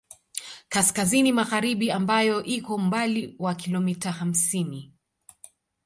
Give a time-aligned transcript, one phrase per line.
[0.69, 4.93] Kaskazini magharibi ambayo iko umbali wa kilomita hamsini